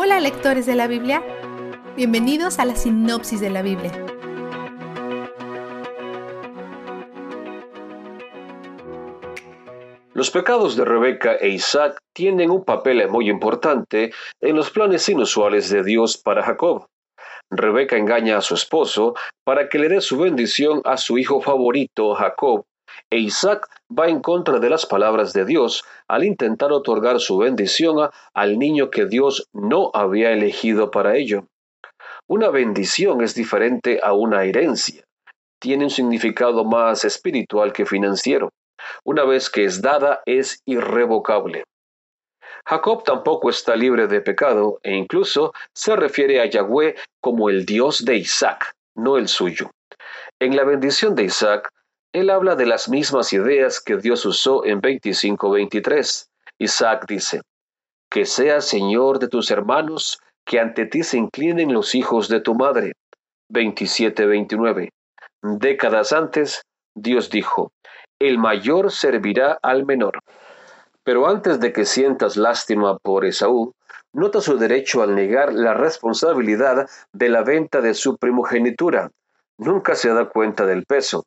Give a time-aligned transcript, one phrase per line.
[0.00, 1.24] Hola lectores de la Biblia,
[1.96, 3.90] bienvenidos a la sinopsis de la Biblia.
[10.14, 15.68] Los pecados de Rebeca e Isaac tienen un papel muy importante en los planes inusuales
[15.68, 16.86] de Dios para Jacob.
[17.50, 22.14] Rebeca engaña a su esposo para que le dé su bendición a su hijo favorito,
[22.14, 22.62] Jacob,
[23.10, 28.10] e Isaac va en contra de las palabras de Dios al intentar otorgar su bendición
[28.34, 31.46] al niño que Dios no había elegido para ello.
[32.26, 35.02] Una bendición es diferente a una herencia.
[35.60, 38.50] Tiene un significado más espiritual que financiero.
[39.04, 41.64] Una vez que es dada, es irrevocable.
[42.66, 48.04] Jacob tampoco está libre de pecado e incluso se refiere a Yahweh como el Dios
[48.04, 49.70] de Isaac, no el suyo.
[50.38, 51.70] En la bendición de Isaac,
[52.12, 56.26] él habla de las mismas ideas que Dios usó en 25-23.
[56.58, 57.42] Isaac dice,
[58.10, 62.54] que sea Señor de tus hermanos, que ante ti se inclinen los hijos de tu
[62.54, 62.92] madre.
[63.52, 64.88] 27-29.
[65.42, 66.62] Décadas antes,
[66.94, 67.72] Dios dijo,
[68.18, 70.18] el mayor servirá al menor.
[71.04, 73.74] Pero antes de que sientas lástima por Esaú,
[74.12, 79.10] nota su derecho al negar la responsabilidad de la venta de su primogenitura.
[79.58, 81.24] Nunca se da cuenta del peso.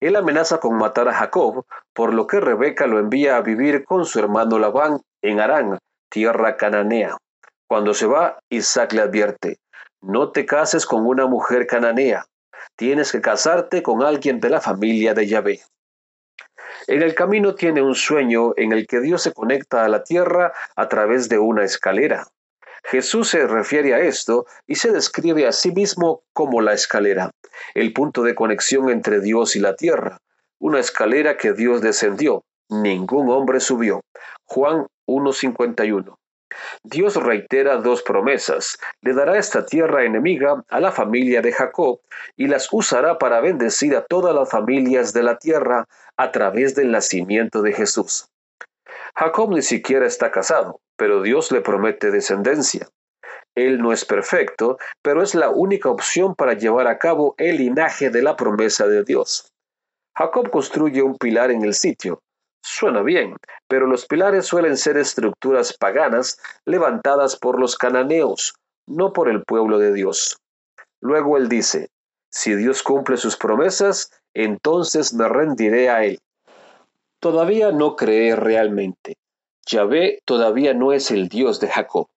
[0.00, 4.04] Él amenaza con matar a Jacob, por lo que Rebeca lo envía a vivir con
[4.04, 7.16] su hermano Labán en Arán, tierra cananea.
[7.66, 9.58] Cuando se va, Isaac le advierte,
[10.00, 12.26] no te cases con una mujer cananea,
[12.76, 15.60] tienes que casarte con alguien de la familia de Yahvé.
[16.86, 20.52] En el camino tiene un sueño en el que Dios se conecta a la tierra
[20.76, 22.28] a través de una escalera.
[22.84, 27.30] Jesús se refiere a esto y se describe a sí mismo como la escalera,
[27.74, 30.18] el punto de conexión entre Dios y la tierra,
[30.58, 34.00] una escalera que Dios descendió, ningún hombre subió.
[34.44, 36.16] Juan 1.51.
[36.82, 38.78] Dios reitera dos promesas.
[39.02, 42.00] Le dará esta tierra enemiga a la familia de Jacob
[42.36, 46.90] y las usará para bendecir a todas las familias de la tierra a través del
[46.90, 48.28] nacimiento de Jesús.
[49.14, 52.88] Jacob ni siquiera está casado, pero Dios le promete descendencia.
[53.54, 58.10] Él no es perfecto, pero es la única opción para llevar a cabo el linaje
[58.10, 59.52] de la promesa de Dios.
[60.16, 62.20] Jacob construye un pilar en el sitio.
[62.62, 63.36] Suena bien,
[63.68, 68.54] pero los pilares suelen ser estructuras paganas levantadas por los cananeos,
[68.86, 70.38] no por el pueblo de Dios.
[71.00, 71.88] Luego él dice,
[72.30, 76.18] si Dios cumple sus promesas, entonces me rendiré a él.
[77.20, 79.16] Todavía no cree realmente.
[79.68, 82.08] Yahvé todavía no es el Dios de Jacob.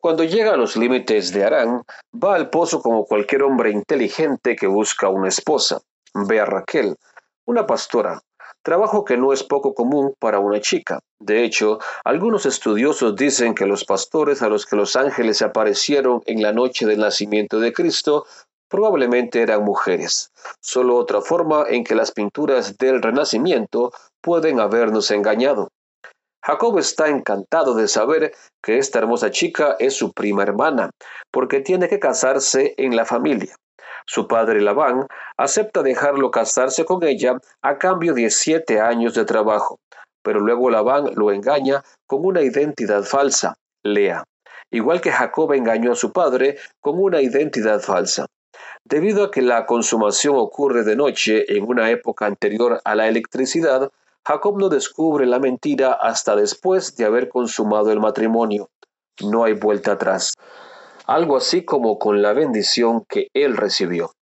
[0.00, 4.66] Cuando llega a los límites de Arán, va al pozo como cualquier hombre inteligente que
[4.66, 5.80] busca una esposa.
[6.14, 6.96] Ve a Raquel,
[7.44, 8.20] una pastora,
[8.62, 11.00] trabajo que no es poco común para una chica.
[11.20, 16.42] De hecho, algunos estudiosos dicen que los pastores a los que los ángeles aparecieron en
[16.42, 18.24] la noche del nacimiento de Cristo
[18.68, 20.32] probablemente eran mujeres.
[20.60, 25.68] Solo otra forma en que las pinturas del Renacimiento pueden habernos engañado.
[26.44, 30.90] Jacob está encantado de saber que esta hermosa chica es su prima hermana,
[31.30, 33.54] porque tiene que casarse en la familia.
[34.06, 39.78] Su padre Labán acepta dejarlo casarse con ella a cambio de siete años de trabajo,
[40.24, 43.54] pero luego Labán lo engaña con una identidad falsa,
[43.84, 44.24] Lea,
[44.72, 48.26] igual que Jacob engañó a su padre con una identidad falsa.
[48.84, 53.92] Debido a que la consumación ocurre de noche en una época anterior a la electricidad,
[54.24, 58.70] Jacob no descubre la mentira hasta después de haber consumado el matrimonio.
[59.20, 60.34] No hay vuelta atrás.
[61.06, 64.12] Algo así como con la bendición que él recibió.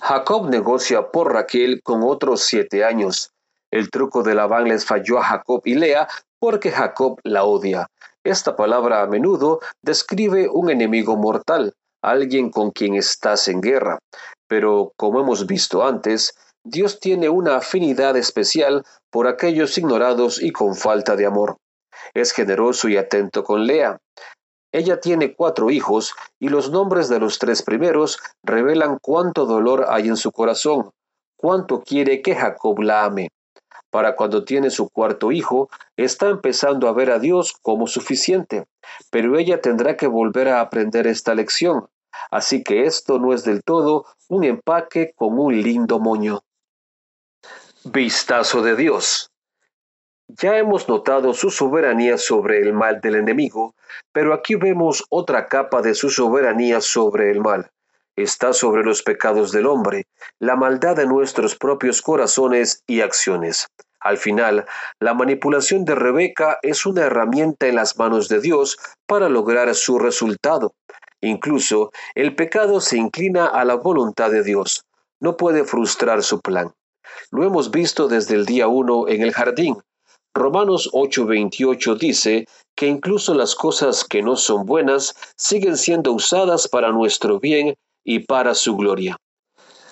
[0.00, 3.30] Jacob negocia por Raquel con otros siete años.
[3.70, 7.86] El truco de Labán les falló a Jacob y Lea porque Jacob la odia.
[8.24, 13.98] Esta palabra a menudo describe un enemigo mortal, alguien con quien estás en guerra.
[14.46, 16.34] Pero, como hemos visto antes,
[16.70, 21.56] Dios tiene una afinidad especial por aquellos ignorados y con falta de amor.
[22.12, 23.96] Es generoso y atento con Lea.
[24.70, 30.08] Ella tiene cuatro hijos y los nombres de los tres primeros revelan cuánto dolor hay
[30.08, 30.90] en su corazón,
[31.36, 33.30] cuánto quiere que Jacob la ame.
[33.88, 38.66] Para cuando tiene su cuarto hijo, está empezando a ver a Dios como suficiente,
[39.10, 41.88] pero ella tendrá que volver a aprender esta lección.
[42.30, 46.42] Así que esto no es del todo un empaque con un lindo moño.
[47.90, 49.30] Vistazo de Dios.
[50.28, 53.74] Ya hemos notado su soberanía sobre el mal del enemigo,
[54.12, 57.70] pero aquí vemos otra capa de su soberanía sobre el mal.
[58.14, 60.04] está sobre los pecados del hombre,
[60.38, 63.68] la maldad de nuestros propios corazones y acciones.
[64.00, 64.66] Al final,
[65.00, 68.76] la manipulación de Rebeca es una herramienta en las manos de Dios
[69.06, 70.74] para lograr su resultado.
[71.22, 74.84] Incluso el pecado se inclina a la voluntad de Dios.
[75.20, 76.74] No puede frustrar su plan.
[77.30, 79.76] Lo hemos visto desde el día uno en el jardín.
[80.34, 82.46] Romanos 8:28 dice
[82.76, 87.74] que incluso las cosas que no son buenas siguen siendo usadas para nuestro bien
[88.04, 89.16] y para su gloria.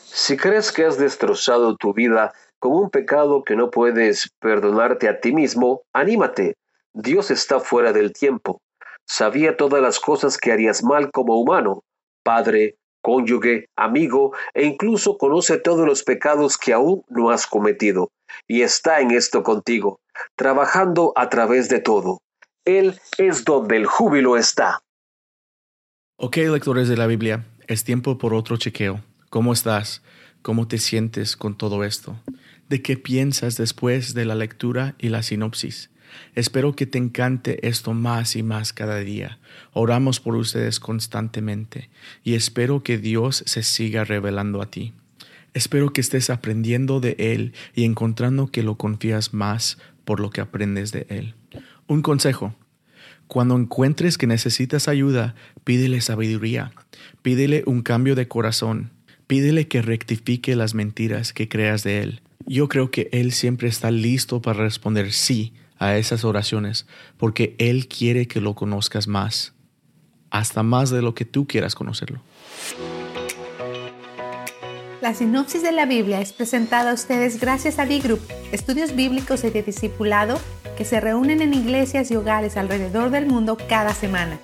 [0.05, 5.21] Si crees que has destrozado tu vida con un pecado que no puedes perdonarte a
[5.21, 6.55] ti mismo, anímate.
[6.95, 8.61] Dios está fuera del tiempo.
[9.05, 11.83] Sabía todas las cosas que harías mal como humano,
[12.23, 12.77] padre,
[13.07, 18.11] cónyuge, amigo, e incluso conoce todos los pecados que aún no has cometido,
[18.49, 20.01] y está en esto contigo,
[20.35, 22.19] trabajando a través de todo.
[22.65, 24.81] Él es donde el júbilo está.
[26.17, 29.05] Ok, lectores de la Biblia, es tiempo por otro chequeo.
[29.31, 30.03] ¿Cómo estás?
[30.43, 32.17] ¿Cómo te sientes con todo esto?
[32.69, 35.91] ¿De qué piensas después de la lectura y la sinopsis?
[36.35, 39.39] Espero que te encante esto más y más cada día.
[39.73, 41.89] Oramos por ustedes constantemente
[42.25, 44.93] y espero que Dios se siga revelando a ti.
[45.55, 50.43] Espero que estés aprendiendo de Él y encontrando que lo confías más por lo que
[50.43, 51.35] aprendes de Él.
[51.87, 52.55] Un consejo.
[53.27, 56.73] Cuando encuentres que necesitas ayuda, pídele sabiduría,
[57.23, 58.91] pídele un cambio de corazón,
[59.27, 62.21] pídele que rectifique las mentiras que creas de Él.
[62.47, 66.87] Yo creo que Él siempre está listo para responder sí a esas oraciones,
[67.17, 69.55] porque Él quiere que lo conozcas más,
[70.31, 72.21] hasta más de lo que tú quieras conocerlo.
[75.01, 78.21] La sinopsis de la Biblia es presentada a ustedes gracias a D-Group,
[78.51, 80.41] estudios bíblicos y de discipulado
[80.77, 84.41] que se reúnen en iglesias y hogares alrededor del mundo cada semana.